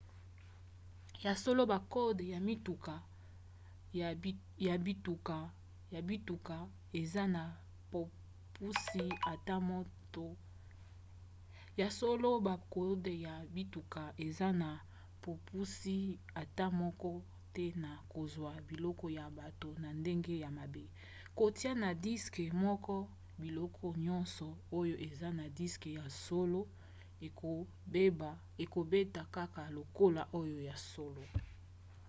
[1.25, 2.41] ya solo bakode ya
[6.09, 6.55] bituka
[6.99, 7.43] eza na
[7.91, 9.05] bopusi
[16.41, 17.11] ata moko
[17.53, 20.83] te na kozwa biloko ya bato na ndenge ya mabe;
[21.37, 22.95] kotia na diske moko
[23.41, 24.47] biloko nyonso
[24.79, 26.61] oyo eza na diske ya solo
[28.63, 31.25] ekobeta kaka lokola oyo ya solo